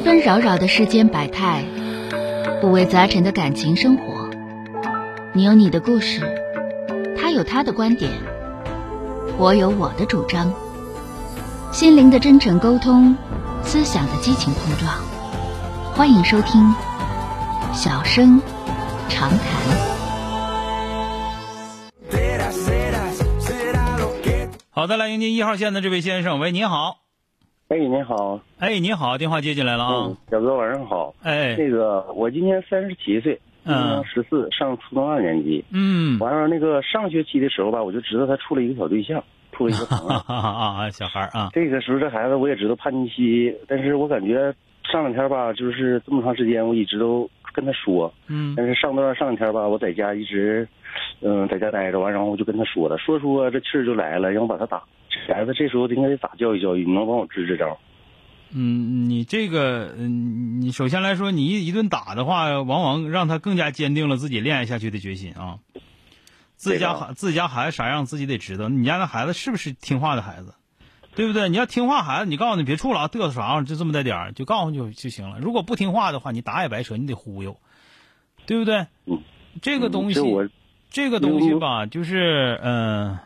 [0.00, 1.62] 纷纷扰扰的世间百态，
[2.62, 4.30] 五味杂陈的感情生活。
[5.34, 6.22] 你有你的故事，
[7.20, 8.10] 他有他的观点，
[9.36, 10.54] 我有我的主张。
[11.70, 13.14] 心灵的真诚沟通，
[13.62, 14.90] 思想的激情碰撞。
[15.94, 16.62] 欢迎收听
[17.74, 18.40] 《小声
[19.10, 19.38] 长谈》。
[24.70, 26.99] 好的，来迎接一号线的这位先生，喂，你好。
[27.70, 28.40] 哎，你好。
[28.58, 30.10] 哎，你好，电话接进来了啊。
[30.28, 31.14] 小哥，晚上好。
[31.22, 35.64] 哎，那个，我今年三十七岁，嗯，十四，上初中二年级。
[35.70, 36.18] 嗯。
[36.18, 40.18] 完了，那个上学期的时候吧，我就知道他处了一个小对象，处了一个朋友。
[40.26, 41.50] 啊，小孩啊。
[41.52, 44.52] 这个时候，这孩子我也知道叛逆期，但是我感觉
[44.90, 48.12] 上两天吧，就是这么长时间，我一直都跟他说。
[48.26, 48.52] 嗯。
[48.56, 50.66] 但是上段上两天吧，我在家一直，
[51.20, 54.82] 嗯，在家待着完，然后我就跟他说了，说说这气儿就来了，让我把他打。
[55.28, 56.84] 孩子这时候应该得咋教育教育？
[56.84, 57.78] 你能帮我支支招？
[58.52, 65.58] 嗯，你这个，嗯，你首先来说，你一一顿打的话，往往让他更加坚定了自己恋爱下去的决心啊。
[66.56, 68.68] 自己家孩自己家孩子啥样，自己得知道。
[68.68, 70.54] 你家那孩子是不是听话的孩子，
[71.14, 71.48] 对不对？
[71.48, 75.38] 你要听话孩子，你告诉你别处了啊，嘚瑟啥就这么大点儿，就告诉就就行了。
[75.38, 77.56] 如果不听话的话，你打也白扯，你得忽悠，
[78.46, 78.86] 对不对？
[79.06, 79.22] 嗯。
[79.62, 80.20] 这个东西，
[80.90, 83.18] 这个东西吧，就是嗯。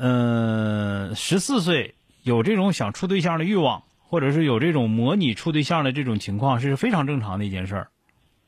[0.00, 7.88] 嗯，十四岁有这种想处对象的欲望，或者是有这种模拟处对象的这种情况，是非常正常的一件事儿。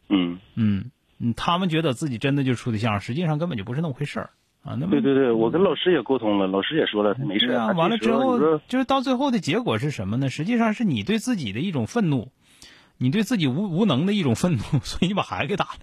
[0.08, 4.30] 嗯嗯嗯，他们觉得自己真的就处对象，实际上根本就不是那么回事儿
[4.62, 4.76] 啊。
[4.78, 7.72] 那么对对对，我跟老师也沟通了，老师也说了，他没事啊。
[7.72, 10.30] 完了之后，就是到最后的结果是什么呢？
[10.30, 12.30] 实际上是你对自己的一种愤怒，
[12.96, 15.80] 你对自己无无能的一种愤怒， 所以你把孩子给打了。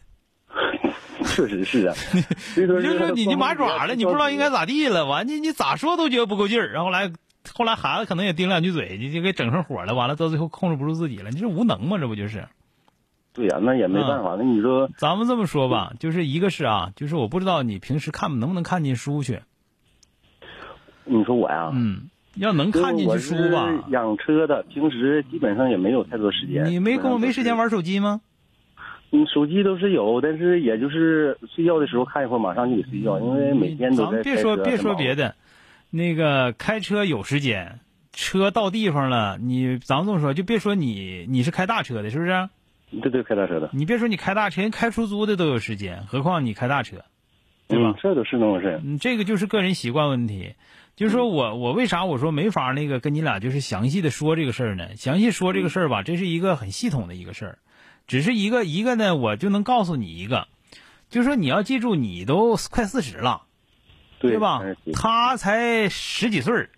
[1.28, 1.95] 确实是啊，
[2.56, 5.06] 就是你你麻爪了，你不知道应该咋地了。
[5.06, 6.72] 完，你你咋说都觉得不够劲儿。
[6.72, 7.11] 然后来，
[7.53, 9.94] 后来孩子可能也顶两句嘴，你就给整上火了。
[9.94, 11.98] 完了到最后控制不住自己了，你这无能吗？
[12.00, 12.48] 这不就是？
[13.33, 14.36] 对呀，那也没办法。
[14.38, 19.42] 那你说，咱们这么说吧，就是一个是啊，就是我不知道你平时看能不能看进书去。
[21.05, 21.70] 你说我呀？
[21.73, 23.70] 嗯，要能看进去书吧。
[23.89, 26.65] 养车的，平时基本上也没有太多时间。
[26.65, 28.21] 你没工没时间玩手机吗？
[29.12, 35.36] 嗯，手机都是有，但是也就是睡觉的时候看一会儿，马上就得睡觉，因为每天都在别说别说别的，
[35.90, 37.80] 那个开车有时间，
[38.12, 42.50] 车到地方了，你咱们这么说，就别说你你是开大车的，是不是？
[43.02, 43.70] 对对，开大车的。
[43.73, 46.98] 你别说你开大车，人开出租的都有时间，何况你开大车，
[47.68, 47.95] 对吧？
[48.02, 48.82] 这都是那么回事。
[48.84, 50.54] 你，这个就是个人习惯问题。
[50.98, 54.95] 就是说我我为啥我说没法那个跟你俩就是详细的说这个事儿呢？
[54.95, 57.58] 详细说这个事儿吧，这是一个很系统的一个事儿。
[58.08, 60.48] 只是一个一个呢，我就能告诉你一个，
[61.10, 63.44] 就说你要记住，你都快四十了，
[64.20, 64.62] 对吧？
[64.94, 66.70] 他才十几岁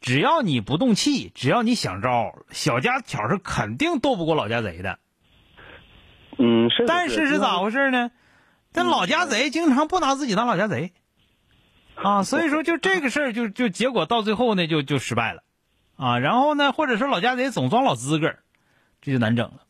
[0.00, 4.98] 只要你不动气，只要你想招，小家巧是肯定斗不过老家贼的。
[6.36, 6.84] 嗯，是。
[6.86, 8.10] 但是是咋回事呢？
[8.72, 10.92] 这老家贼经常不拿自己当老家贼，
[11.94, 15.44] 啊， 所以说就这个事儿，就就结果到最后呢，就就失败了，
[15.96, 18.34] 啊，然后呢，或者说老家贼总装老资格
[19.00, 19.63] 这就难整了。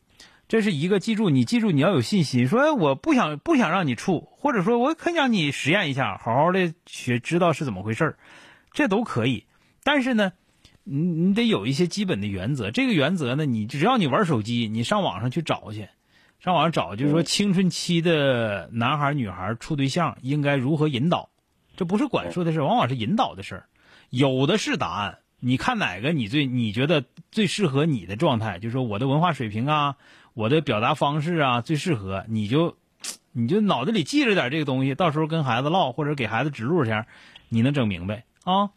[0.47, 2.47] 这是一个，记住你记住你要有信心。
[2.47, 8.17] 说我不想不想让你处，或者说我很想你实验一下，好好的学知道是怎么回事儿
[8.71, 9.45] 这都可以。
[9.83, 10.33] 但是呢，
[10.83, 12.69] 你你得有一些基本的原则。
[12.69, 15.89] 这个原则呢，你只要你玩手机，你上网上去找去，
[16.39, 21.29] 上网上找，就是说青春期的男孩女孩处对象应该如何引导，
[21.75, 23.63] 这不是管束的事，往往是引导的事
[24.11, 29.95] 有的是答案，你看哪个你最你觉得最适合你的状态，就是说我的文化水平啊。
[30.35, 32.75] 我的表达方式啊，最适合你就，
[33.31, 37.07] 你就脑子里记着点这个东西，到时候跟孩子唠或者给孩子指路前，
[37.47, 38.69] 你能整明白啊？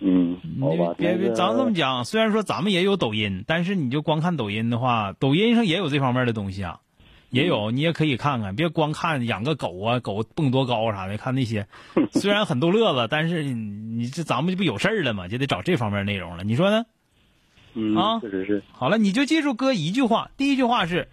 [0.00, 0.94] 嗯，好吧。
[0.96, 6.80] 别别，咱这么讲，虽然说咱们也有抖音，但是你就光看抖音的话，抖音上也有这方面的东西啊，
[7.28, 11.68] 也有，你也可以看看，别光看养个狗啊，狗蹦多高啥的，看那些，
[12.12, 16.86] 虽然很逗乐子，但是你这咱们就不有事儿了吗，就得找这方面内容了，你说呢？
[17.74, 18.62] 嗯啊，确实是。
[18.72, 21.08] 好了，你就记住哥一句话，第一句话是，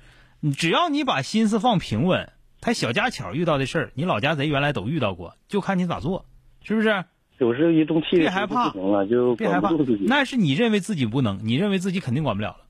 [0.57, 2.31] 只要你把心思放平稳，
[2.62, 6.25] 他小家巧遇到的事儿，你老家贼原来都遇到过，就看你咋做，
[6.63, 7.06] 是不是？
[7.38, 8.71] 有时候一动气，别害怕，
[9.09, 9.69] 就别害怕，
[10.07, 12.65] 那是你认为自己无能，你认为自己肯定管不了了，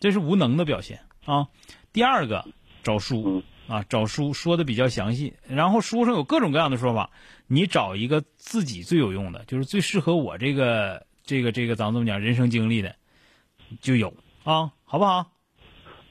[0.00, 1.46] 这是无能的表现啊。
[1.92, 2.44] 第二个，
[2.82, 7.10] 找书啊，找书说的比较详细，然后书上有各种各样的说法，
[7.46, 11.06] 你找一个自己最有用的，就是最适合我这个。
[11.24, 12.96] 这个这个，咱这么讲，人生经历的
[13.80, 14.12] 就有
[14.44, 15.30] 啊，好不好？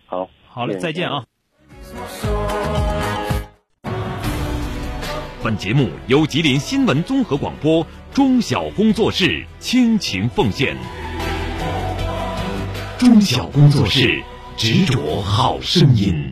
[0.06, 1.25] 好，好嘞，再见啊！
[5.44, 10.78] 本节目由吉林新闻综合广播中小工作室倾情奉献。
[12.98, 14.22] 中小工作室，
[14.56, 16.30] 执着好声音。